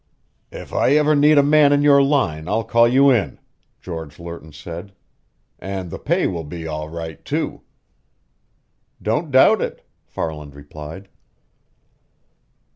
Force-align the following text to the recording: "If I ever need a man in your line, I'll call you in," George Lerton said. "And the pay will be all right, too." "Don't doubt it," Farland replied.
"If 0.51 0.73
I 0.73 0.93
ever 0.93 1.13
need 1.15 1.37
a 1.37 1.43
man 1.43 1.71
in 1.71 1.83
your 1.83 2.01
line, 2.01 2.47
I'll 2.47 2.63
call 2.63 2.87
you 2.87 3.11
in," 3.11 3.37
George 3.81 4.17
Lerton 4.17 4.51
said. 4.51 4.93
"And 5.59 5.91
the 5.91 5.99
pay 5.99 6.25
will 6.25 6.43
be 6.43 6.65
all 6.65 6.89
right, 6.89 7.23
too." 7.23 7.61
"Don't 8.99 9.29
doubt 9.29 9.61
it," 9.61 9.85
Farland 10.07 10.55
replied. 10.55 11.07